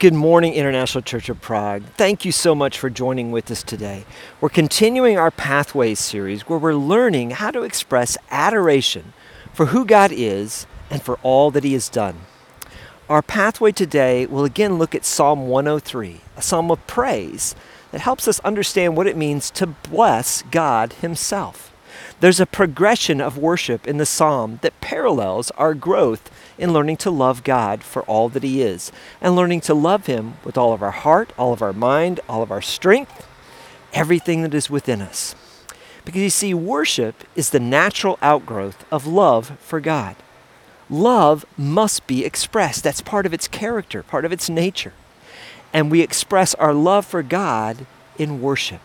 [0.00, 1.82] Good morning, International Church of Prague.
[1.96, 4.04] Thank you so much for joining with us today.
[4.40, 9.12] We're continuing our Pathways series where we're learning how to express adoration
[9.52, 12.20] for who God is and for all that He has done.
[13.08, 17.56] Our pathway today will again look at Psalm 103, a psalm of praise
[17.90, 21.74] that helps us understand what it means to bless God Himself.
[22.20, 27.10] There's a progression of worship in the psalm that parallels our growth in learning to
[27.10, 30.82] love God for all that He is and learning to love Him with all of
[30.82, 33.26] our heart, all of our mind, all of our strength,
[33.92, 35.34] everything that is within us.
[36.04, 40.16] Because you see, worship is the natural outgrowth of love for God.
[40.90, 42.82] Love must be expressed.
[42.82, 44.94] That's part of its character, part of its nature.
[45.72, 48.80] And we express our love for God in worship.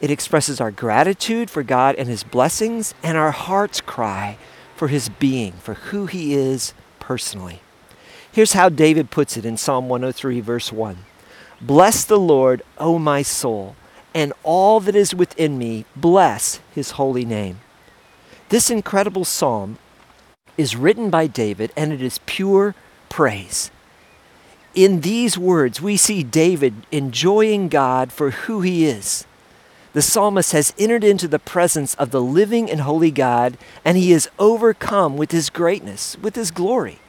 [0.00, 4.36] It expresses our gratitude for God and His blessings and our heart's cry
[4.76, 6.74] for His being, for who He is
[7.10, 7.60] personally.
[8.30, 10.98] Here's how David puts it in Psalm 103, verse 1
[11.60, 13.74] Bless the Lord, O my soul,
[14.14, 17.58] and all that is within me, bless His holy name.
[18.50, 19.78] This incredible psalm
[20.56, 22.76] is written by David and it is pure
[23.08, 23.72] praise.
[24.72, 29.26] In these words, we see David enjoying God for who he is
[29.92, 34.12] the psalmist has entered into the presence of the living and holy God, and he
[34.12, 37.00] is overcome with his greatness, with his glory.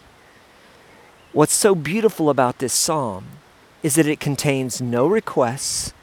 [1.31, 3.25] What's so beautiful about this psalm
[3.83, 5.93] is that it contains no requests,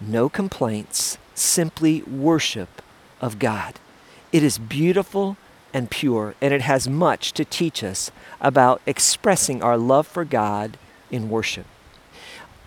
[0.00, 2.82] no complaints, simply worship
[3.20, 3.78] of God.
[4.32, 5.36] It is beautiful
[5.72, 10.76] and pure, and it has much to teach us about expressing our love for God
[11.10, 11.66] in worship.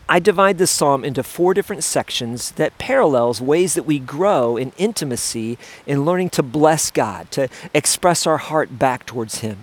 [0.09, 4.71] I divide this psalm into four different sections that parallels ways that we grow in
[4.77, 9.57] intimacy in learning to bless God, to express our heart back towards Him.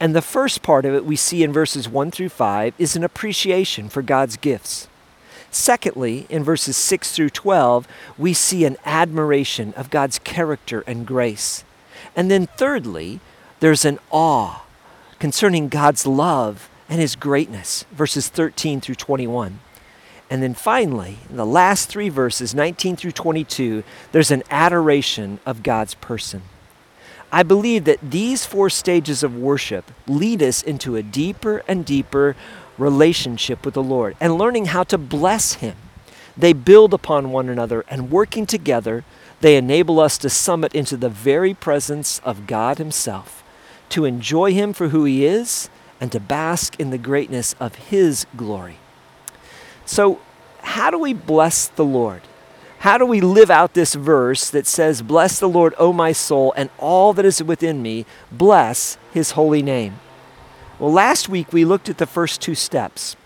[0.00, 3.04] And the first part of it we see in verses 1 through 5 is an
[3.04, 4.88] appreciation for God's gifts.
[5.50, 7.86] Secondly, in verses 6 through 12,
[8.18, 11.64] we see an admiration of God's character and grace.
[12.16, 13.20] And then thirdly,
[13.60, 14.64] there's an awe
[15.20, 19.60] concerning God's love and his greatness, verses 13 through 21.
[20.30, 25.62] And then finally, in the last three verses, 19 through 22, there's an adoration of
[25.62, 26.42] God's person.
[27.32, 32.36] I believe that these four stages of worship lead us into a deeper and deeper
[32.78, 35.76] relationship with the Lord and learning how to bless Him.
[36.36, 39.04] They build upon one another, and working together,
[39.40, 43.42] they enable us to summit into the very presence of God Himself,
[43.88, 45.68] to enjoy Him for who He is,
[46.00, 48.78] and to bask in the greatness of His glory.
[49.88, 50.20] So,
[50.60, 52.20] how do we bless the Lord?
[52.80, 56.52] How do we live out this verse that says, Bless the Lord, O my soul,
[56.58, 59.98] and all that is within me, bless his holy name?
[60.78, 63.16] Well, last week we looked at the first two steps.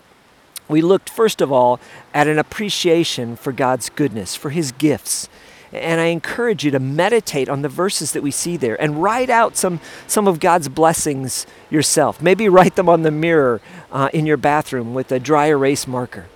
[0.69, 1.81] We looked, first of all,
[2.13, 5.27] at an appreciation for God's goodness, for his gifts.
[5.73, 9.29] And I encourage you to meditate on the verses that we see there and write
[9.29, 12.21] out some, some of God's blessings yourself.
[12.21, 13.59] Maybe write them on the mirror
[13.91, 16.27] uh, in your bathroom with a dry erase marker.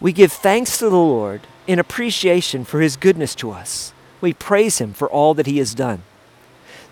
[0.00, 3.92] We give thanks to the Lord in appreciation for his goodness to us.
[4.20, 6.02] We praise him for all that he has done.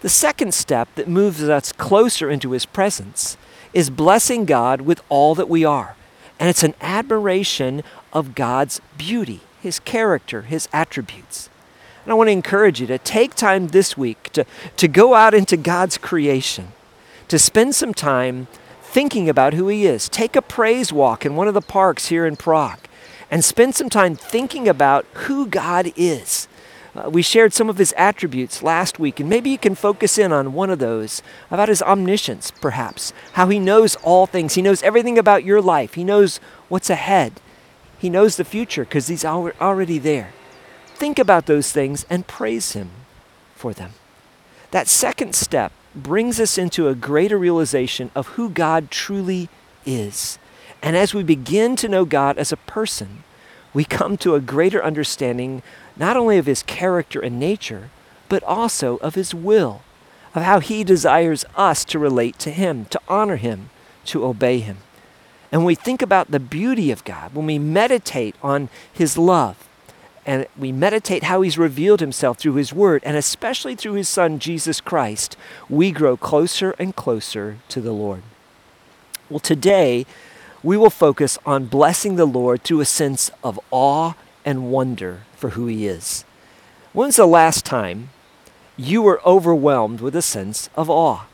[0.00, 3.36] The second step that moves us closer into his presence
[3.72, 5.96] is blessing God with all that we are.
[6.38, 11.48] And it's an admiration of God's beauty, his character, his attributes.
[12.04, 14.44] And I want to encourage you to take time this week to,
[14.76, 16.72] to go out into God's creation,
[17.28, 18.48] to spend some time
[18.82, 20.08] thinking about who he is.
[20.08, 22.80] Take a praise walk in one of the parks here in Prague
[23.30, 26.48] and spend some time thinking about who God is.
[26.96, 30.32] Uh, we shared some of his attributes last week, and maybe you can focus in
[30.32, 31.20] on one of those
[31.50, 34.54] about his omniscience, perhaps, how he knows all things.
[34.54, 37.40] He knows everything about your life, he knows what's ahead,
[37.98, 40.32] he knows the future because he's al- already there.
[40.94, 42.90] Think about those things and praise him
[43.54, 43.92] for them.
[44.70, 49.48] That second step brings us into a greater realization of who God truly
[49.84, 50.38] is.
[50.86, 53.24] And as we begin to know God as a person,
[53.74, 55.64] we come to a greater understanding
[55.96, 57.90] not only of his character and nature,
[58.28, 59.82] but also of his will,
[60.32, 63.70] of how he desires us to relate to him, to honor him,
[64.04, 64.76] to obey him.
[65.50, 69.68] And when we think about the beauty of God, when we meditate on his love,
[70.24, 74.38] and we meditate how he's revealed himself through his word, and especially through his son,
[74.38, 75.36] Jesus Christ,
[75.68, 78.22] we grow closer and closer to the Lord.
[79.28, 80.06] Well, today,
[80.62, 84.14] we will focus on blessing the Lord through a sense of awe
[84.44, 86.24] and wonder for who He is.
[86.92, 88.10] When's the last time
[88.76, 91.26] you were overwhelmed with a sense of awe?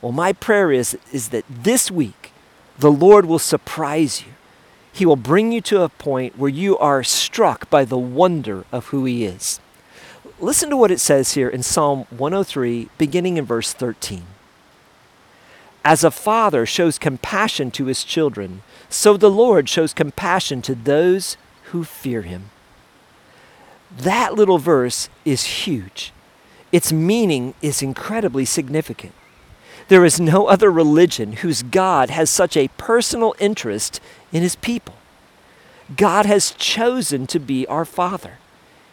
[0.00, 2.32] Well, my prayer is, is that this week
[2.78, 4.32] The Lord will surprise you.
[4.92, 8.86] He will bring you to a point where you are struck by the wonder of
[8.86, 9.60] who He is.
[10.40, 14.24] Listen to what it says here in Psalm 103, beginning in verse 13.
[15.84, 21.36] As a father shows compassion to his children, so the Lord shows compassion to those
[21.64, 22.50] who fear him.
[23.96, 26.12] That little verse is huge.
[26.72, 29.12] Its meaning is incredibly significant.
[29.88, 34.00] There is no other religion whose God has such a personal interest
[34.32, 34.94] in his people.
[35.96, 38.38] God has chosen to be our Father.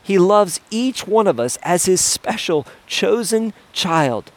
[0.03, 4.31] He loves each one of us as his special, chosen child.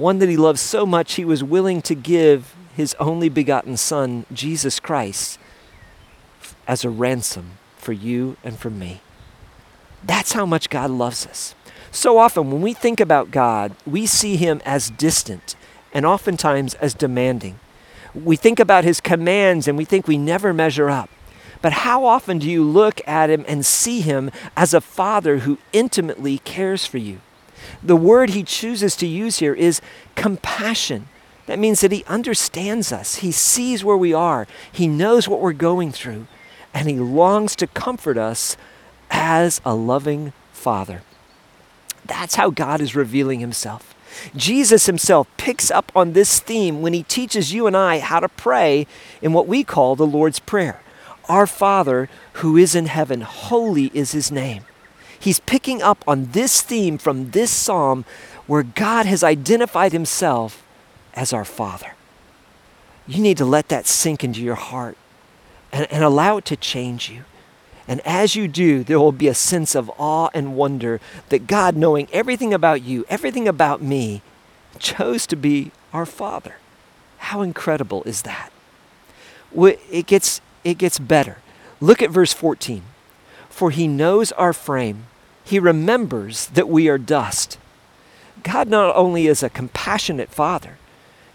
[0.00, 4.24] One that he loves so much he was willing to give his only begotten Son,
[4.32, 5.38] Jesus Christ,
[6.66, 9.02] as a ransom for you and for me.
[10.02, 11.54] That's how much God loves us.
[11.90, 15.54] So often, when we think about God, we see him as distant
[15.92, 17.60] and oftentimes as demanding.
[18.14, 21.10] We think about his commands and we think we never measure up.
[21.60, 25.58] But how often do you look at him and see him as a father who
[25.74, 27.20] intimately cares for you?
[27.82, 29.80] The word he chooses to use here is
[30.14, 31.08] compassion.
[31.46, 35.52] That means that he understands us, he sees where we are, he knows what we're
[35.52, 36.26] going through,
[36.72, 38.56] and he longs to comfort us
[39.10, 41.02] as a loving father.
[42.04, 43.94] That's how God is revealing himself.
[44.34, 48.28] Jesus himself picks up on this theme when he teaches you and I how to
[48.28, 48.86] pray
[49.22, 50.82] in what we call the Lord's Prayer.
[51.28, 54.64] Our Father who is in heaven, holy is his name.
[55.20, 58.06] He's picking up on this theme from this psalm
[58.46, 60.66] where God has identified himself
[61.14, 61.94] as our Father.
[63.06, 64.96] You need to let that sink into your heart
[65.72, 67.24] and, and allow it to change you.
[67.86, 71.76] And as you do, there will be a sense of awe and wonder that God,
[71.76, 74.22] knowing everything about you, everything about me,
[74.78, 76.54] chose to be our Father.
[77.18, 78.52] How incredible is that?
[79.54, 81.38] It gets, it gets better.
[81.80, 82.82] Look at verse 14.
[83.48, 85.06] For he knows our frame,
[85.50, 87.58] he remembers that we are dust.
[88.44, 90.78] God not only is a compassionate Father,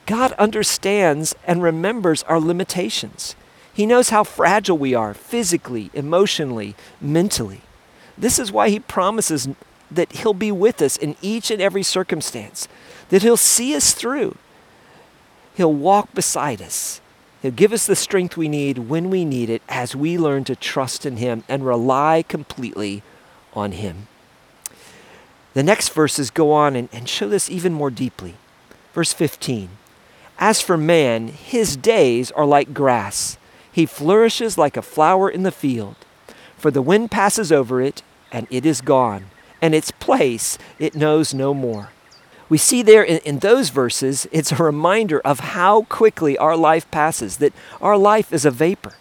[0.05, 3.35] God understands and remembers our limitations.
[3.73, 7.59] He knows how fragile we are physically, emotionally, mentally.
[8.17, 9.49] This is why He promises
[9.91, 12.69] that He'll be with us in each and every circumstance,
[13.09, 14.37] that He'll see us through.
[15.55, 17.01] He'll walk beside us.
[17.41, 20.55] He'll give us the strength we need when we need it as we learn to
[20.55, 23.03] trust in Him and rely completely
[23.55, 24.07] on Him.
[25.53, 28.35] The next verses go on and, and show this even more deeply.
[28.93, 29.69] Verse 15
[30.37, 33.37] As for man, his days are like grass
[33.75, 35.97] he flourishes like a flower in the field,
[36.57, 39.25] for the wind passes over it, and it is gone,
[39.61, 41.89] and its place it knows no more.
[42.47, 46.89] We see there in, in, those verses, it's a reminder of how quickly our life
[46.89, 47.51] passes, that
[47.81, 48.93] our life is a vapor.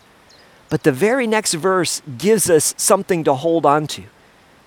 [0.70, 4.02] But the very next verse gives us something to hold on to.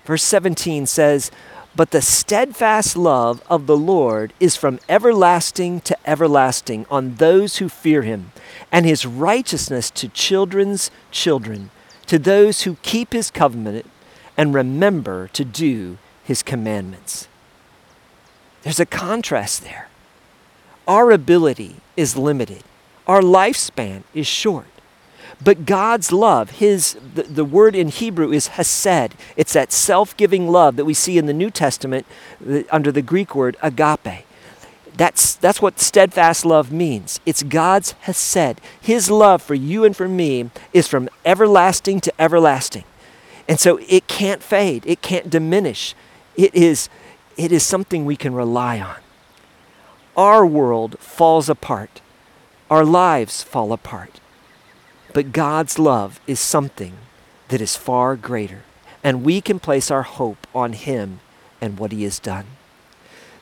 [0.07, 1.31] Verse 17 says,
[1.75, 7.67] but the steadfast love of the Lord is from everlasting to everlasting on those who
[7.67, 8.31] fear him,
[8.71, 11.71] and his righteousness to children's children,
[12.05, 13.85] to those who keep his covenant
[14.37, 17.27] and remember to do his commandments.
[18.63, 19.89] There's a contrast there.
[20.87, 22.63] Our ability is limited,
[23.05, 24.67] our lifespan is short.
[25.43, 29.13] But God's love, his the, the word in Hebrew is hesed.
[29.35, 32.05] It's that self-giving love that we see in the New Testament
[32.71, 34.25] under the Greek word agape.
[34.95, 37.19] That's, that's what steadfast love means.
[37.23, 38.59] It's God's hesed.
[38.81, 42.83] His love for you and for me is from everlasting to everlasting.
[43.47, 45.93] And so it can't fade, it can't diminish.
[46.35, 46.89] It is,
[47.37, 48.97] it is something we can rely on.
[50.15, 52.01] Our world falls apart,
[52.71, 54.19] our lives fall apart.
[55.17, 56.93] But God's love is something
[57.47, 58.61] that is far greater,
[59.03, 61.21] and we can place our hope on Him
[61.59, 62.45] and what He has done.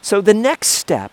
[0.01, 1.11] So the next step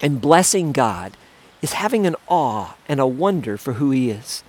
[0.00, 1.14] in blessing God
[1.60, 4.42] is having an awe and a wonder for who He is.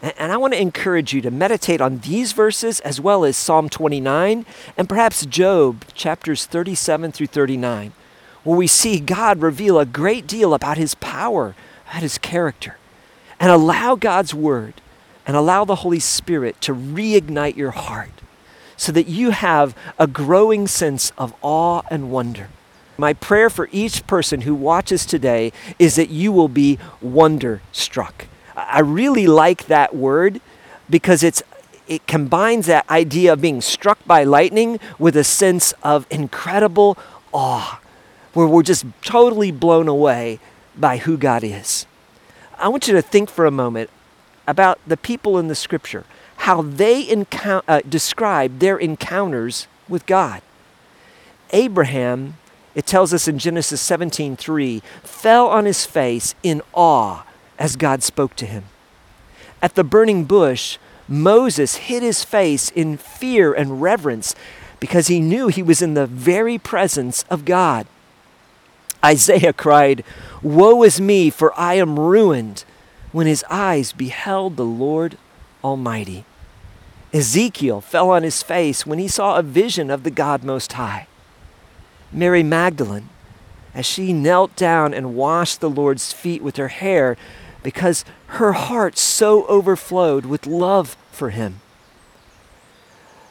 [0.00, 3.68] And I want to encourage you to meditate on these verses as well as Psalm
[3.68, 7.94] 29 and perhaps Job chapters 37 through 39,
[8.44, 11.56] where we see God reveal a great deal about His power,
[11.88, 12.76] about His character
[13.42, 14.74] and allow God's Word
[15.26, 18.22] and allow the Holy Spirit to reignite your heart
[18.76, 22.48] so that you have a growing sense of awe and wonder.
[22.96, 28.26] My prayer for each person who watches today is that you will be wonder struck.
[28.54, 30.40] I really like that word
[30.88, 31.42] because it's
[31.88, 36.96] it combines that idea of being struck by lightning with a sense of incredible
[37.32, 37.80] awe,
[38.34, 40.38] where we're just totally blown away
[40.76, 41.86] by who God is.
[42.62, 43.90] I want you to think for a moment
[44.46, 46.04] about the people in the scripture,
[46.36, 50.42] how they encou- uh, describe their encounters with God.
[51.50, 52.36] Abraham,
[52.76, 57.24] it tells us in Genesis 17:3, fell on his face in awe
[57.58, 58.64] as God spoke to him.
[59.60, 60.78] At the burning bush,
[61.08, 64.36] Moses hid his face in fear and reverence
[64.78, 67.88] because he knew he was in the very presence of God.
[69.04, 70.04] Isaiah cried,
[70.42, 72.64] Woe is me, for I am ruined,
[73.12, 75.16] when his eyes beheld the Lord
[75.62, 76.24] Almighty.
[77.12, 81.06] Ezekiel fell on his face when he saw a vision of the God Most High.
[82.10, 83.08] Mary Magdalene,
[83.74, 87.16] as she knelt down and washed the Lord's feet with her hair,
[87.62, 91.60] because her heart so overflowed with love for him.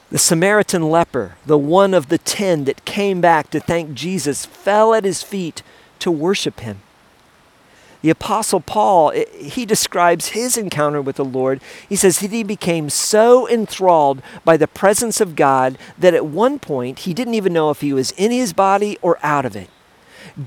[0.10, 4.94] The Samaritan leper, the one of the ten that came back to thank Jesus, fell
[4.94, 5.64] at his feet
[6.00, 6.82] to worship him.
[8.02, 11.62] The Apostle Paul, he describes his encounter with the Lord.
[11.88, 16.58] He says that he became so enthralled by the presence of God that at one
[16.58, 19.70] point he didn't even know if he was in his body or out of it.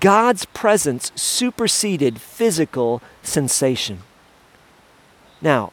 [0.00, 4.00] God's presence superseded physical sensation.
[5.40, 5.72] Now,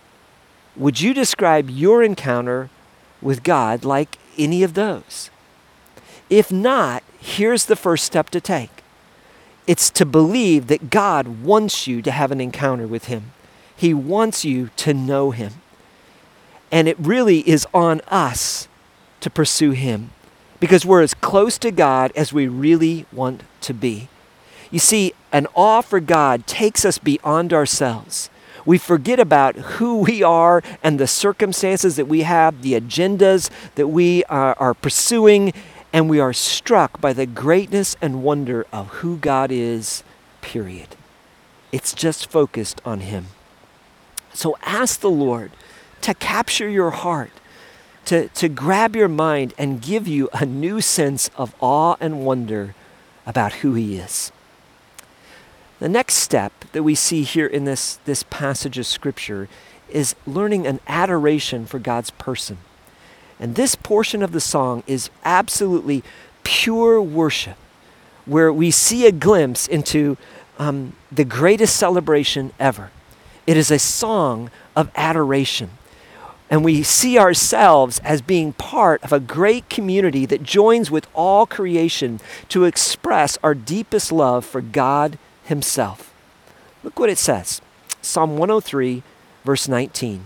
[0.76, 2.70] would you describe your encounter
[3.22, 5.32] with God like any of those?
[6.30, 8.81] If not, here's the first step to take
[9.72, 13.32] it's to believe that God wants you to have an encounter with Him,
[13.74, 15.54] He wants you to know Him.
[16.74, 18.68] And it really is on us
[19.22, 20.10] to pursue Him
[20.60, 24.10] because we're as close to God as we really want to be.
[24.72, 28.30] You see, an awe for God takes us beyond ourselves.
[28.66, 33.88] We forget about who we are and the circumstances that we have, the agendas that
[33.88, 35.54] we are, are pursuing,
[35.94, 40.04] and we are struck by the greatness and wonder of who God is,
[40.42, 40.96] period.
[41.72, 43.28] It's just focused on Him.
[44.34, 45.52] So ask the Lord
[46.02, 47.32] to capture your heart,
[48.06, 52.76] to, to grab your mind and give you a new sense of awe and wonder
[53.26, 54.32] about who He is.
[55.80, 59.50] The next step that we see here in this, this passage of Scripture
[59.90, 62.60] is learning an adoration for God's person.
[63.42, 66.04] And this portion of the song is absolutely
[66.44, 67.58] pure worship,
[68.26, 70.16] where we see a glimpse into
[70.60, 72.92] um, the greatest celebration ever.
[73.48, 75.72] It is a song of adoration.
[76.52, 81.48] And we see ourselves as being part of a great community that joins with all
[81.48, 82.20] creation
[82.50, 86.14] to express our deepest love for God Himself.
[86.84, 87.62] Look what it says
[88.02, 89.02] Psalm 103,
[89.44, 90.26] verse 19.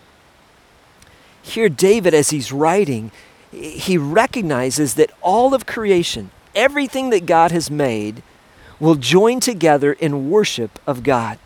[1.41, 3.11] Here, David, as he's writing,
[3.51, 8.23] he recognizes that all of creation, everything that God has made,
[8.79, 11.37] will join together in worship of God.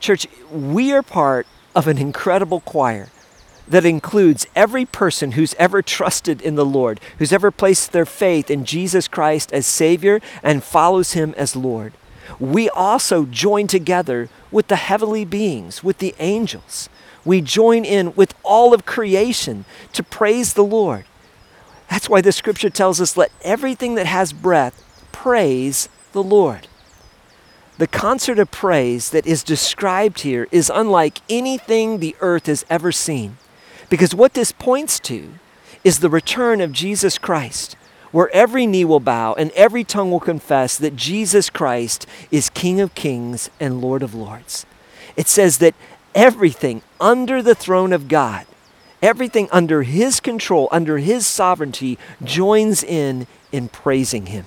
[0.00, 3.08] Church, we are part of an incredible choir
[3.66, 8.50] that includes every person who's ever trusted in the Lord, who's ever placed their faith
[8.50, 11.92] in Jesus Christ as Savior and follows Him as Lord.
[12.40, 16.88] We also join together with the heavenly beings, with the angels
[17.24, 21.04] we join in with all of creation to praise the Lord.
[21.90, 26.68] That's why the scripture tells us let everything that has breath praise the Lord.
[27.78, 32.90] The concert of praise that is described here is unlike anything the earth has ever
[32.90, 33.38] seen.
[33.88, 35.34] Because what this points to
[35.84, 37.76] is the return of Jesus Christ,
[38.10, 42.80] where every knee will bow and every tongue will confess that Jesus Christ is King
[42.80, 44.66] of kings and Lord of lords.
[45.16, 45.74] It says that
[46.14, 48.46] everything under the throne of God,
[49.02, 54.44] everything under His control, under His sovereignty, joins in in praising Him.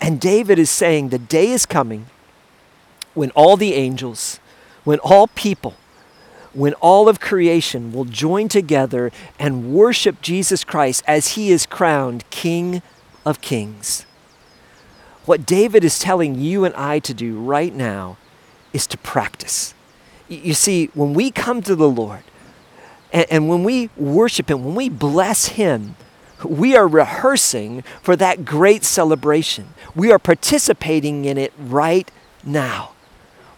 [0.00, 2.06] And David is saying the day is coming
[3.14, 4.40] when all the angels,
[4.84, 5.74] when all people,
[6.52, 12.28] when all of creation will join together and worship Jesus Christ as he is crowned
[12.30, 12.82] King
[13.24, 14.06] of Kings.
[15.24, 18.18] What David is telling you and I to do right now
[18.72, 19.74] is to practice.
[20.28, 22.22] You see, when we come to the Lord
[23.12, 25.96] and, and when we worship Him, when we bless Him,
[26.44, 29.68] we are rehearsing for that great celebration.
[29.94, 32.10] We are participating in it right
[32.44, 32.92] now.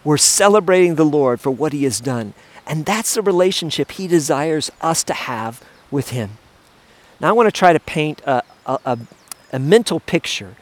[0.03, 2.33] We're celebrating the Lord for what He has done.
[2.65, 6.37] And that's the relationship He desires us to have with Him.
[7.19, 8.99] Now, I want to try to paint a, a, a,
[9.53, 10.55] a mental picture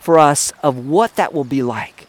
[0.00, 2.07] for us of what that will be like.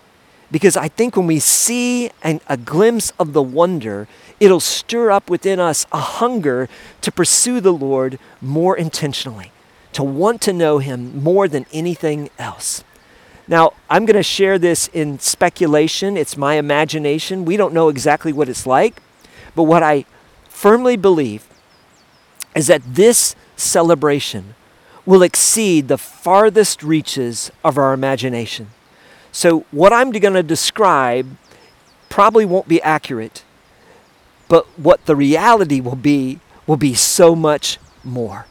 [0.52, 4.08] Because I think when we see an, a glimpse of the wonder,
[4.40, 6.68] it'll stir up within us a hunger
[7.02, 9.52] to pursue the Lord more intentionally,
[9.94, 12.84] to want to know Him more than anything else.
[13.48, 16.18] Now, I'm going to share this in speculation.
[16.18, 17.46] It's my imagination.
[17.46, 19.02] We don't know exactly what it's like.
[19.56, 20.06] But what I
[20.48, 21.48] firmly believe
[22.56, 24.56] is that this celebration
[25.06, 28.68] will exceed the farthest reaches of our imagination.
[29.32, 31.38] So, what I'm going to describe
[32.10, 33.44] probably won't be accurate,
[34.48, 38.46] but what the reality will be will be so much more.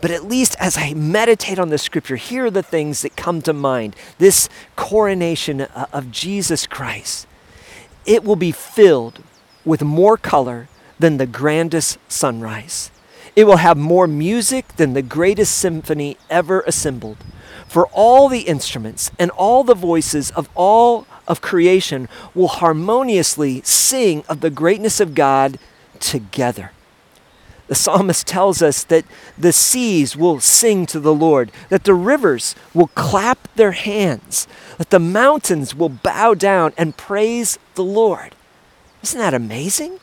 [0.00, 3.42] But at least as I meditate on the scripture, here are the things that come
[3.42, 3.94] to mind.
[4.18, 7.26] This coronation uh, of Jesus Christ.
[8.06, 9.22] It will be filled
[9.64, 10.68] with more color
[10.98, 12.90] than the grandest sunrise.
[13.36, 17.18] It will have more music than the greatest symphony ever assembled.
[17.70, 24.24] For all the instruments and all the voices of all of creation will harmoniously sing
[24.28, 25.56] of the greatness of God
[26.00, 26.72] together.
[27.68, 29.04] The psalmist tells us that
[29.38, 34.48] the seas will sing to the Lord, that the rivers will clap their hands,
[34.78, 38.34] that the mountains will bow down and praise the Lord.
[39.04, 39.99] Isn't that amazing?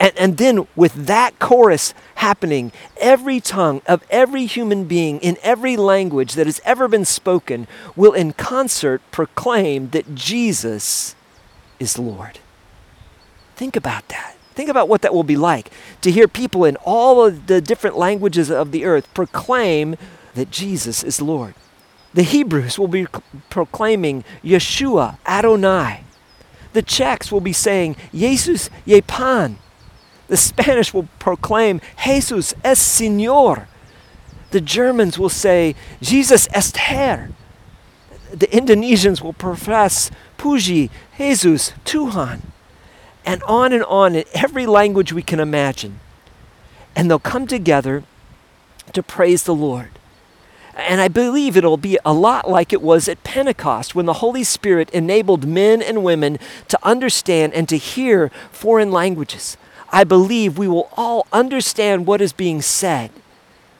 [0.00, 5.76] And, and then, with that chorus happening, every tongue of every human being in every
[5.76, 7.66] language that has ever been spoken
[7.96, 11.14] will in concert proclaim that Jesus
[11.78, 12.40] is Lord.
[13.56, 14.36] Think about that.
[14.54, 17.96] Think about what that will be like to hear people in all of the different
[17.96, 19.96] languages of the earth proclaim
[20.34, 21.54] that Jesus is Lord.
[22.14, 23.06] The Hebrews will be
[23.50, 26.04] proclaiming Yeshua Adonai.
[26.72, 29.58] The Czechs will be saying Jesus je Pan.
[30.28, 33.66] The Spanish will proclaim, Jesus es Señor.
[34.50, 37.30] The Germans will say, Jesus est Herr.
[38.32, 42.40] The Indonesians will profess, Puji, Jesus, Tuhan.
[43.24, 46.00] And on and on in every language we can imagine.
[46.94, 48.04] And they'll come together
[48.92, 49.90] to praise the Lord.
[50.74, 54.44] And I believe it'll be a lot like it was at Pentecost when the Holy
[54.44, 56.38] Spirit enabled men and women
[56.68, 59.56] to understand and to hear foreign languages.
[59.90, 63.10] I believe we will all understand what is being said.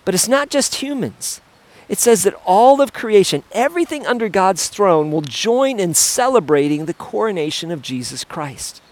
[0.05, 1.41] But it's not just humans.
[1.89, 6.95] It says that all of creation, everything under God's throne, will join in celebrating the
[6.95, 8.83] coronation of Jesus Christ.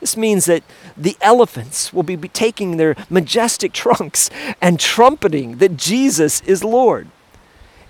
[0.00, 0.62] This means that
[0.96, 7.08] the elephants will be taking their majestic trunks and trumpeting that Jesus is Lord.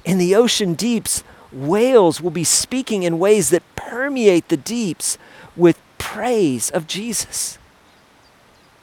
[0.05, 5.19] In the ocean deeps, whales will be speaking in ways that permeate the deeps
[5.57, 7.59] with praise of Jesus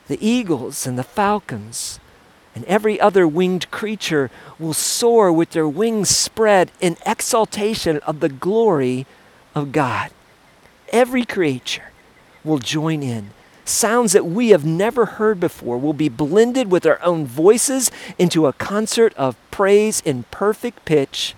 [0.07, 1.99] the eagles and the falcons
[2.57, 8.29] and every other winged creature will soar with their wings spread in exaltation of the
[8.29, 9.05] glory
[9.53, 10.09] of God.
[10.91, 11.91] Every creature
[12.43, 13.29] will join in.
[13.63, 18.47] Sounds that we have never heard before will be blended with our own voices into
[18.47, 21.35] a concert of praise in perfect pitch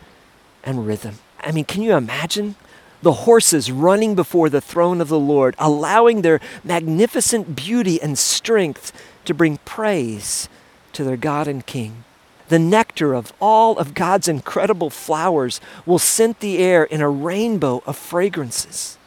[0.63, 1.15] and rhythm.
[1.41, 2.55] I mean, can you imagine
[3.01, 8.91] the horses running before the throne of the Lord, allowing their magnificent beauty and strength
[9.25, 10.49] to bring praise
[10.93, 12.03] to their God and King.
[12.49, 17.83] The nectar of all of God's incredible flowers will scent the air in a rainbow
[17.85, 18.97] of fragrances.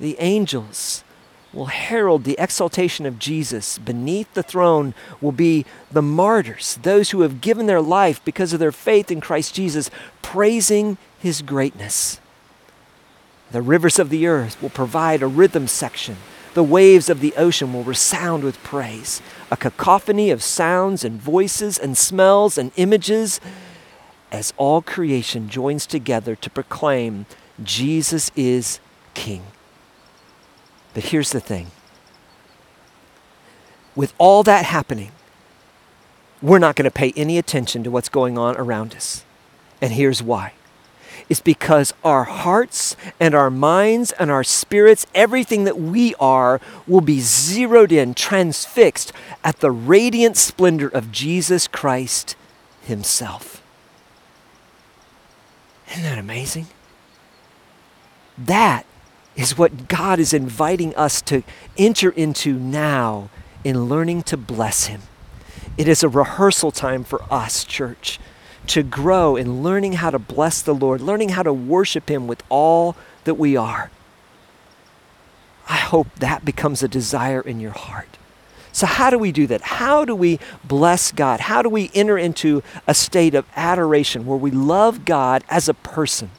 [0.00, 1.04] The angels
[1.52, 3.78] will herald the exaltation of Jesus.
[3.78, 8.60] Beneath the throne will be the martyrs, those who have given their life because of
[8.60, 9.90] their faith in Christ Jesus,
[10.22, 12.20] praising his greatness.
[13.50, 16.16] The rivers of the earth will provide a rhythm section.
[16.54, 19.22] The waves of the ocean will resound with praise.
[19.50, 23.40] A cacophony of sounds and voices and smells and images
[24.30, 27.26] as all creation joins together to proclaim
[27.62, 28.80] Jesus is
[29.14, 29.42] King.
[30.94, 31.70] But here's the thing
[33.96, 35.10] with all that happening,
[36.40, 39.24] we're not going to pay any attention to what's going on around us.
[39.80, 40.52] And here's why
[41.28, 47.00] is because our hearts and our minds and our spirits, everything that we are, will
[47.00, 49.12] be zeroed in, transfixed
[49.44, 52.36] at the radiant splendor of Jesus Christ
[52.82, 53.62] Himself.
[55.90, 56.66] Isn't that amazing?
[58.36, 58.84] That
[59.36, 61.42] is what God is inviting us to
[61.76, 63.30] enter into now
[63.64, 65.02] in learning to bless Him.
[65.76, 68.18] It is a rehearsal time for us, church
[68.68, 72.42] to grow in learning how to bless the Lord, learning how to worship Him with
[72.48, 73.90] all that we are.
[75.68, 78.16] I hope that becomes a desire in your heart.
[78.72, 79.62] So, how do we do that?
[79.62, 81.40] How do we bless God?
[81.40, 85.74] How do we enter into a state of adoration where we love God as a
[85.74, 86.30] person?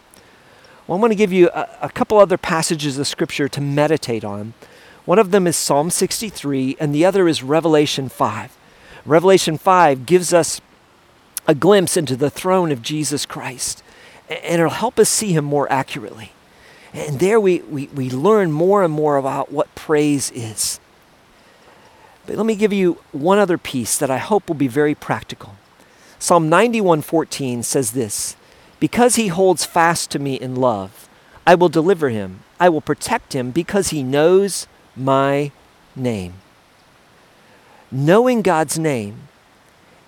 [0.87, 4.23] Well, I'm going to give you a, a couple other passages of Scripture to meditate
[4.23, 4.53] on.
[5.05, 8.57] One of them is Psalm 63, and the other is Revelation 5.
[9.05, 10.61] Revelation 5 gives us
[11.49, 13.81] a glimpse into the throne of Jesus Christ,
[14.29, 16.33] and it'll help us see him more accurately.
[16.93, 20.79] And there we, we, we learn more and more about what praise is.
[22.27, 25.55] But let me give you one other piece that I hope will be very practical.
[26.19, 28.35] Psalm 91:14 says this,
[28.79, 31.09] "Because he holds fast to me in love,
[31.47, 32.41] I will deliver him.
[32.59, 35.51] I will protect him because he knows my
[35.95, 36.35] name."
[37.91, 39.28] Knowing God's name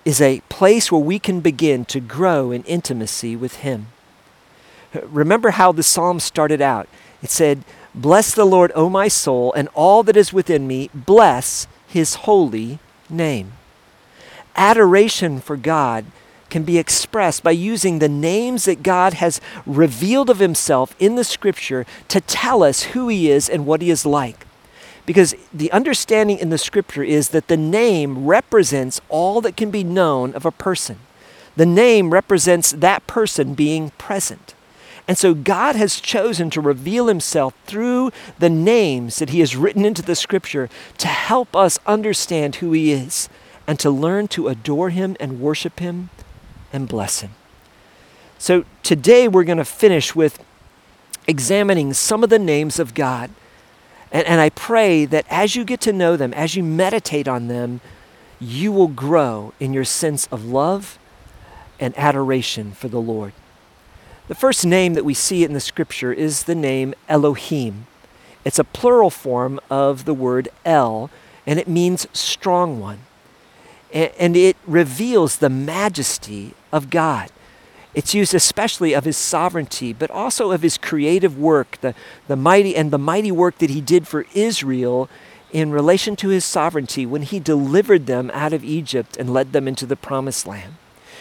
[0.04, 3.86] is a place where we can begin to grow in intimacy with him.
[5.04, 6.88] Remember how the psalm started out.
[7.22, 11.66] It said, Bless the Lord, O my soul, and all that is within me, bless
[11.86, 13.52] his holy name.
[14.56, 16.06] Adoration for God
[16.48, 21.24] can be expressed by using the names that God has revealed of himself in the
[21.24, 24.46] scripture to tell us who he is and what he is like.
[25.04, 29.82] Because the understanding in the scripture is that the name represents all that can be
[29.82, 31.00] known of a person.
[31.56, 34.54] The name represents that person being present.
[35.08, 39.84] And so God has chosen to reveal himself through the names that he has written
[39.84, 43.28] into the scripture to help us understand who he is
[43.66, 46.10] and to learn to adore him and worship him
[46.72, 47.32] and bless him.
[48.38, 50.42] So today we're going to finish with
[51.26, 53.30] examining some of the names of God.
[54.12, 57.48] And, and I pray that as you get to know them, as you meditate on
[57.48, 57.80] them,
[58.38, 60.98] you will grow in your sense of love
[61.80, 63.32] and adoration for the Lord.
[64.28, 67.86] The first name that we see in the scripture is the name Elohim.
[68.44, 71.10] It's a plural form of the word El,
[71.46, 73.00] and it means strong one.
[73.92, 77.30] And it reveals the majesty of God.
[77.94, 81.94] It's used especially of his sovereignty, but also of his creative work, the,
[82.26, 85.10] the mighty and the mighty work that he did for Israel
[85.52, 89.68] in relation to his sovereignty when he delivered them out of Egypt and led them
[89.68, 90.74] into the promised land.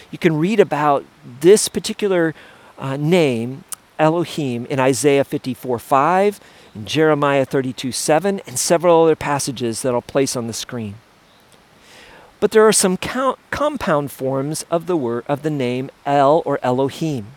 [0.09, 1.05] You can read about
[1.41, 2.33] this particular
[2.77, 3.65] uh, name,
[3.99, 6.39] Elohim, in Isaiah 54 5,
[6.75, 10.95] in Jeremiah 32 7, and several other passages that I'll place on the screen.
[12.41, 16.59] But there are some count, compound forms of the word of the name El or
[16.61, 17.27] Elohim.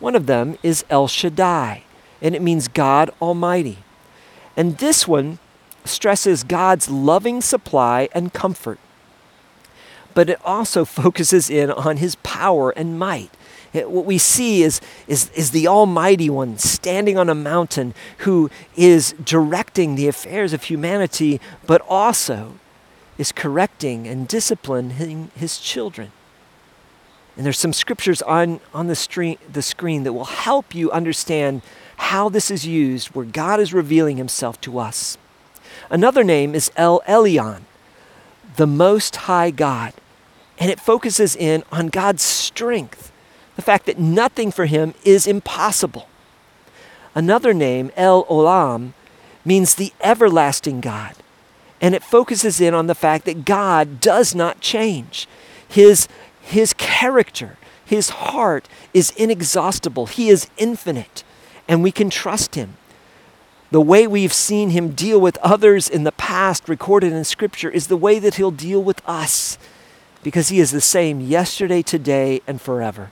[0.00, 1.82] One of them is El Shaddai,
[2.22, 3.78] and it means God Almighty.
[4.56, 5.38] And this one
[5.84, 8.78] stresses God's loving supply and comfort.
[10.14, 13.30] But it also focuses in on his power and might
[13.72, 19.14] what we see is, is, is the Almighty One standing on a mountain who is
[19.24, 22.58] directing the affairs of humanity, but also
[23.22, 26.10] is correcting and disciplining his children.
[27.36, 31.62] And there's some scriptures on, on the, stream, the screen that will help you understand
[31.96, 35.16] how this is used, where God is revealing himself to us.
[35.88, 37.62] Another name is El Elyon,
[38.56, 39.92] the Most High God.
[40.58, 43.12] And it focuses in on God's strength
[43.54, 46.08] the fact that nothing for him is impossible.
[47.14, 48.94] Another name, El Olam,
[49.44, 51.14] means the everlasting God.
[51.82, 55.28] And it focuses in on the fact that God does not change.
[55.68, 56.08] His,
[56.40, 60.06] his character, his heart is inexhaustible.
[60.06, 61.24] He is infinite,
[61.68, 62.76] and we can trust him.
[63.72, 67.88] The way we've seen him deal with others in the past, recorded in Scripture, is
[67.88, 69.58] the way that he'll deal with us
[70.22, 73.10] because he is the same yesterday, today, and forever.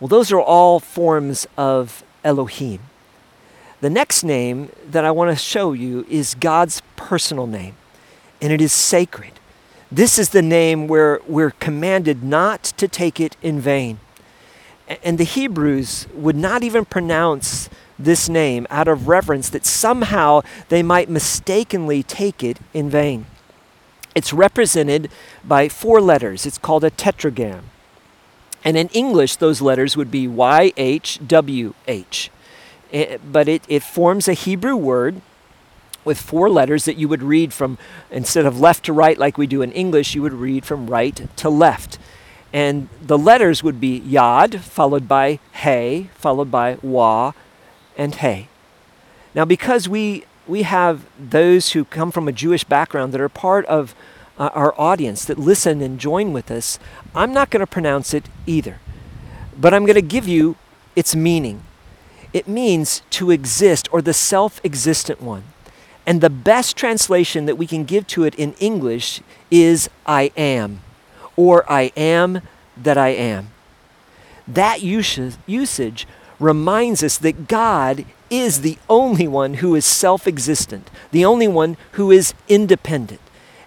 [0.00, 2.80] Well, those are all forms of Elohim.
[3.84, 7.76] The next name that I want to show you is God's personal name,
[8.40, 9.32] and it is sacred.
[9.92, 14.00] This is the name where we're commanded not to take it in vain.
[15.02, 17.68] And the Hebrews would not even pronounce
[17.98, 23.26] this name out of reverence that somehow they might mistakenly take it in vain.
[24.14, 25.10] It's represented
[25.44, 26.46] by four letters.
[26.46, 27.64] It's called a tetragram.
[28.64, 32.30] And in English, those letters would be YHWH.
[32.92, 35.20] Eh, but it, it forms a Hebrew word
[36.04, 37.78] with four letters that you would read from,
[38.10, 41.28] instead of left to right like we do in English, you would read from right
[41.36, 41.98] to left.
[42.52, 47.32] And the letters would be Yad, followed by Hey, followed by Wa,
[47.96, 48.48] and Hey.
[49.34, 53.64] Now, because we, we have those who come from a Jewish background that are part
[53.66, 53.94] of
[54.38, 56.78] uh, our audience that listen and join with us,
[57.14, 58.78] I'm not going to pronounce it either.
[59.58, 60.56] But I'm going to give you
[60.94, 61.62] its meaning.
[62.34, 65.44] It means to exist or the self existent one.
[66.04, 70.80] And the best translation that we can give to it in English is I am,
[71.36, 72.42] or I am
[72.76, 73.52] that I am.
[74.46, 76.06] That usage
[76.38, 81.76] reminds us that God is the only one who is self existent, the only one
[81.92, 83.20] who is independent.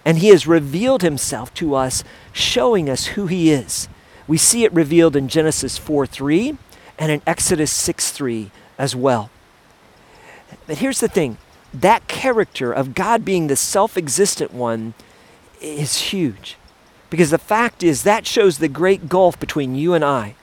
[0.04, 3.88] And He has revealed Himself to us, showing us who He is.
[4.26, 6.58] We see it revealed in Genesis 4 3
[6.98, 9.30] and in Exodus 6 3 as well.
[10.66, 11.38] But here's the thing
[11.72, 14.94] that character of God being the self existent one
[15.60, 16.56] is huge.
[17.10, 20.34] Because the fact is, that shows the great gulf between you and I.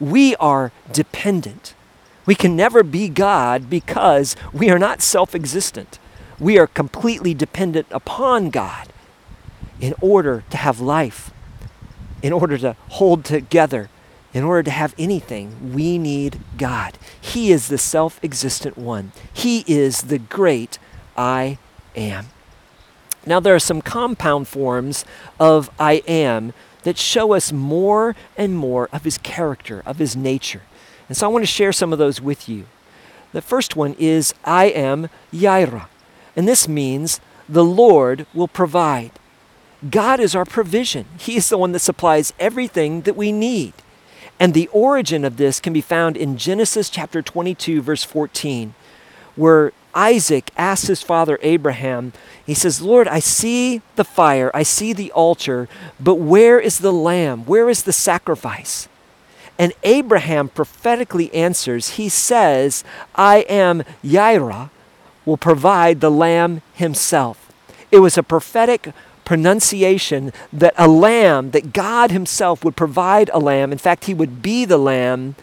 [0.00, 1.74] We are dependent.
[2.26, 5.98] We can never be God because we are not self existent.
[6.38, 8.88] We are completely dependent upon God
[9.80, 11.30] in order to have life,
[12.22, 13.88] in order to hold together,
[14.34, 16.98] in order to have anything, we need God.
[17.20, 20.78] He is the self existent one, He is the great
[21.16, 21.58] I
[21.96, 22.26] am.
[23.26, 25.06] Now, there are some compound forms
[25.40, 30.62] of I am that show us more and more of His character, of His nature.
[31.08, 32.66] And so I want to share some of those with you.
[33.32, 35.86] The first one is I am Yaira.
[36.36, 39.12] And this means the Lord will provide.
[39.90, 41.06] God is our provision.
[41.18, 43.74] He is the one that supplies everything that we need.
[44.40, 48.74] And the origin of this can be found in Genesis chapter 22, verse 14,
[49.36, 52.12] where Isaac asks his father Abraham,
[52.44, 55.68] he says, Lord, I see the fire, I see the altar,
[56.00, 57.44] but where is the lamb?
[57.46, 58.88] Where is the sacrifice?
[59.56, 62.82] And Abraham prophetically answers, he says,
[63.14, 64.70] I am Yairah,
[65.24, 67.52] will provide the lamb himself.
[67.92, 68.92] It was a prophetic
[69.24, 73.72] pronunciation that a lamb, that God Himself would provide a lamb.
[73.72, 75.36] In fact, He would be the lamb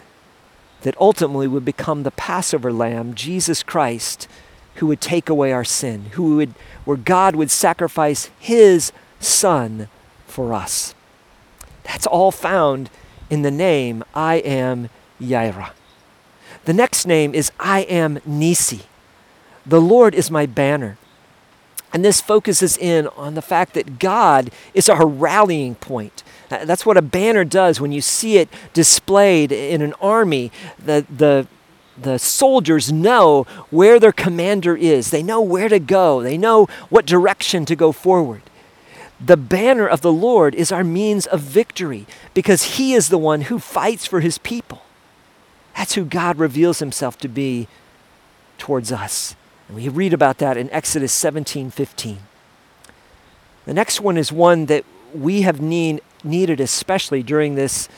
[0.82, 4.28] that ultimately would become the Passover lamb, Jesus Christ,
[4.76, 9.88] who would take away our sin, who would, where God would sacrifice His Son
[10.26, 10.94] for us.
[11.84, 12.90] That's all found
[13.30, 14.88] in the name I am
[15.20, 15.70] Yairah.
[16.64, 18.82] The next name is I am Nisi.
[19.66, 20.98] The Lord is my banner.
[21.92, 26.22] And this focuses in on the fact that God is our rallying point.
[26.50, 30.50] Uh, that's what a banner does when you see it displayed in an army.
[30.78, 31.46] The, the,
[32.00, 37.06] the soldiers know where their commander is, they know where to go, they know what
[37.06, 38.42] direction to go forward.
[39.24, 43.42] The banner of the Lord is our means of victory because He is the one
[43.42, 44.82] who fights for His people.
[45.76, 47.68] That's who God reveals Himself to be
[48.58, 49.36] towards us.
[49.68, 52.18] And we read about that in Exodus 17 15.
[53.64, 57.88] The next one is one that we have need, needed, especially during this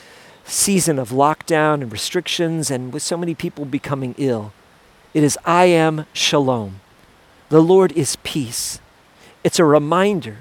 [0.45, 4.53] season of lockdown and restrictions and with so many people becoming ill.
[5.15, 6.81] It is I am shalom.
[7.49, 8.81] The Lord is peace.
[9.43, 10.39] It's a reminder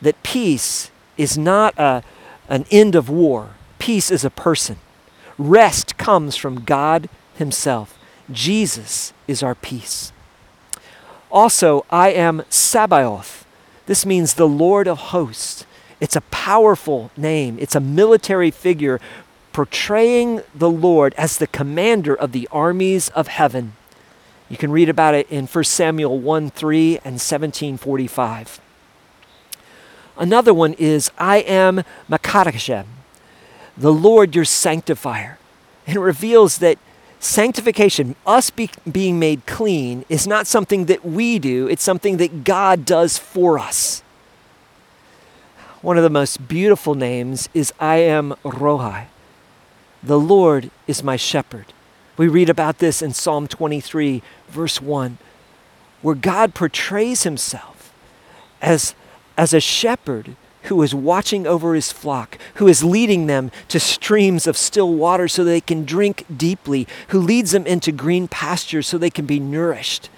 [0.00, 2.02] that peace is not a,
[2.48, 4.78] an end of war, peace is a person.
[5.38, 7.98] Rest comes from God Himself.
[8.30, 10.12] Jesus is our peace.
[11.30, 13.44] Also, I am Sabaoth.
[13.86, 15.66] This means the Lord of hosts.
[16.00, 19.00] It's a powerful name, it's a military figure
[19.52, 23.72] portraying the Lord as the commander of the armies of heaven.
[24.50, 28.60] You can read about it in 1 Samuel 1 3 and 1745.
[30.18, 32.84] Another one is I am Makadashem,
[33.76, 35.38] the Lord your sanctifier.
[35.86, 36.78] And it reveals that
[37.18, 42.44] Sanctification, us be, being made clean, is not something that we do, it's something that
[42.44, 44.02] God does for us.
[45.82, 49.06] One of the most beautiful names is I am Rohi.
[50.02, 51.66] The Lord is my shepherd.
[52.16, 55.18] We read about this in Psalm 23, verse 1,
[56.02, 57.92] where God portrays himself
[58.62, 58.94] as,
[59.36, 64.46] as a shepherd who is watching over his flock, who is leading them to streams
[64.46, 68.98] of still water so they can drink deeply, who leads them into green pastures so
[68.98, 70.08] they can be nourished.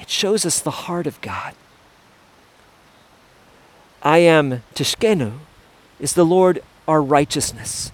[0.00, 1.54] It shows us the heart of God.
[4.02, 5.38] I am Tsidkenu
[5.98, 7.90] is the Lord our righteousness.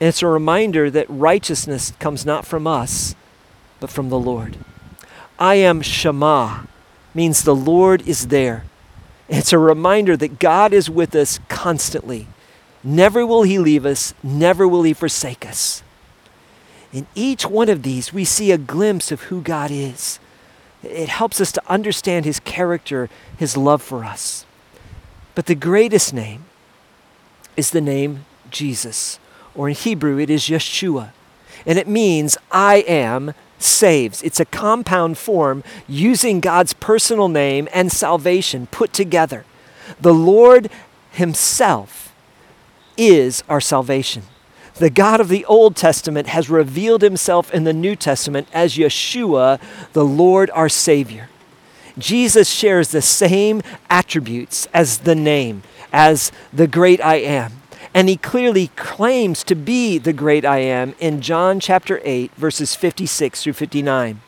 [0.00, 3.14] And it's a reminder that righteousness comes not from us,
[3.80, 4.58] but from the Lord.
[5.38, 6.66] I am Shammah
[7.14, 8.64] means the Lord is there.
[9.28, 12.26] It's a reminder that God is with us constantly.
[12.82, 15.82] Never will He leave us, never will He forsake us.
[16.92, 20.20] In each one of these, we see a glimpse of who God is.
[20.82, 24.44] It helps us to understand His character, His love for us.
[25.34, 26.44] But the greatest name
[27.56, 29.18] is the name Jesus,
[29.54, 31.10] or in Hebrew, it is Yeshua.
[31.66, 34.22] and it means I am saves.
[34.22, 39.44] It's a compound form using God's personal name and salvation put together.
[40.00, 40.70] The Lord
[41.12, 42.14] Himself
[42.96, 44.24] is our salvation.
[44.76, 49.60] The God of the Old Testament has revealed Himself in the New Testament as Yeshua,
[49.92, 51.28] the Lord our Savior.
[51.96, 55.62] Jesus shares the same attributes as the name,
[55.92, 57.52] as the great I am.
[57.94, 62.74] And he clearly claims to be the great I am in John chapter 8, verses
[62.74, 64.20] 56 through 59.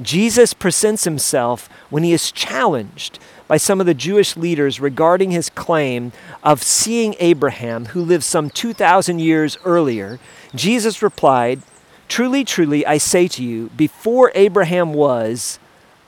[0.00, 5.50] Jesus presents himself when he is challenged by some of the Jewish leaders regarding his
[5.50, 10.18] claim of seeing Abraham, who lived some 2,000 years earlier.
[10.54, 11.62] Jesus replied,
[12.08, 15.58] Truly, truly, I say to you, before Abraham was,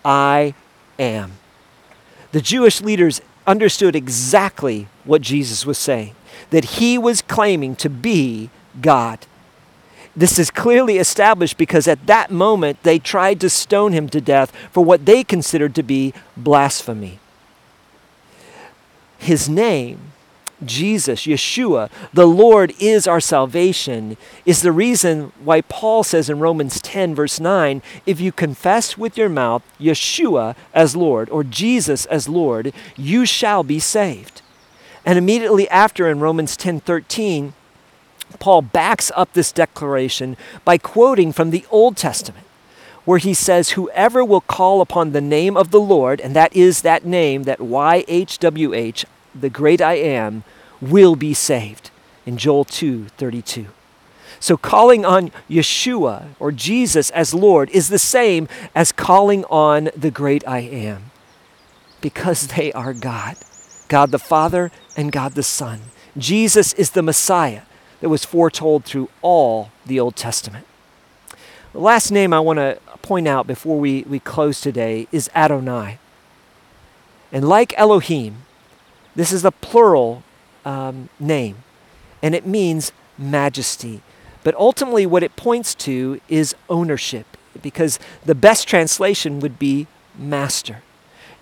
[0.03, 0.55] I
[0.99, 1.33] am.
[2.33, 6.15] The Jewish leaders understood exactly what Jesus was saying
[6.51, 8.51] that he was claiming to be
[8.81, 9.27] God.
[10.17, 14.51] This is clearly established because at that moment they tried to stone him to death
[14.73, 17.19] for what they considered to be blasphemy.
[19.19, 20.11] His name
[20.65, 26.81] Jesus, Yeshua, the Lord is our salvation, is the reason why Paul says in Romans
[26.83, 32.29] 10, verse 9, if you confess with your mouth Yeshua as Lord or Jesus as
[32.29, 34.43] Lord, you shall be saved.
[35.05, 37.53] And immediately after in Romans 10:13,
[38.39, 42.47] Paul backs up this declaration by quoting from the Old Testament,
[43.05, 46.83] where he says, Whoever will call upon the name of the Lord, and that is
[46.83, 50.45] that name, that YHWH, the great I am,
[50.81, 51.91] will be saved.
[52.27, 53.67] In Joel 2 32.
[54.39, 60.11] So calling on Yeshua or Jesus as Lord is the same as calling on the
[60.11, 61.11] great I am
[62.01, 63.37] because they are God.
[63.91, 65.81] God the Father and God the Son.
[66.17, 67.63] Jesus is the Messiah
[68.01, 70.65] that was foretold through all the Old Testament.
[71.73, 75.99] The last name I want to point out before we, we close today is Adonai.
[77.33, 78.43] And like Elohim,
[79.17, 80.23] this is a plural
[80.65, 81.57] um, name,
[82.23, 84.03] and it means majesty.
[84.45, 87.27] But ultimately, what it points to is ownership,
[87.61, 90.83] because the best translation would be master.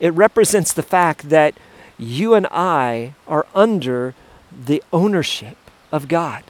[0.01, 1.55] It represents the fact that
[1.99, 4.15] you and I are under
[4.53, 5.57] the ownership
[5.93, 6.45] of God.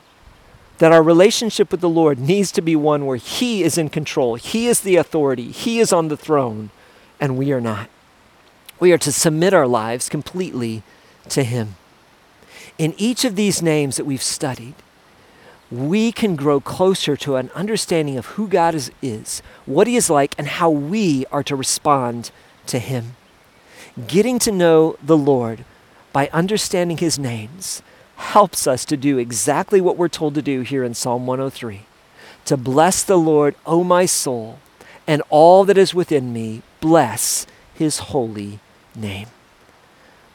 [0.79, 4.37] That our relationship with the Lord needs to be one where He is in control,
[4.37, 6.71] He is the authority, He is on the throne,
[7.19, 7.89] and we are not.
[8.79, 10.83] We are to submit our lives completely
[11.31, 11.75] to Him.
[12.77, 14.75] In each of these names that we've studied,
[15.71, 20.09] we can grow closer to an understanding of who God is, is, what He is
[20.09, 22.31] like, and how we are to respond
[22.67, 23.17] to Him.
[24.07, 25.65] Getting to know the Lord
[26.13, 27.83] by understanding His names
[28.17, 31.83] helps us to do exactly what we're told to do here in Psalm 103
[32.45, 34.59] to bless the Lord, O my soul,
[35.07, 38.61] and all that is within me, bless His holy
[38.95, 39.27] name.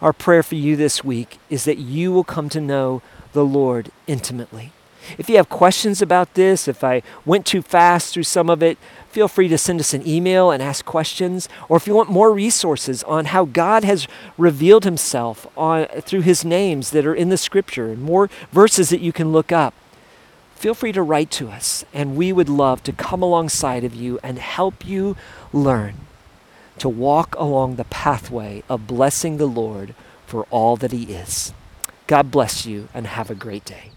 [0.01, 3.91] Our prayer for you this week is that you will come to know the Lord
[4.07, 4.73] intimately.
[5.17, 8.77] If you have questions about this, if I went too fast through some of it,
[9.13, 11.47] feel free to send us an email and ask questions.
[11.69, 14.07] Or if you want more resources on how God has
[14.39, 19.01] revealed himself on, through his names that are in the scripture and more verses that
[19.01, 19.75] you can look up,
[20.55, 21.85] feel free to write to us.
[21.93, 25.15] And we would love to come alongside of you and help you
[25.53, 25.93] learn
[26.79, 29.93] to walk along the pathway of blessing the Lord
[30.25, 31.53] for all that He is.
[32.07, 33.91] God bless you and have a great day.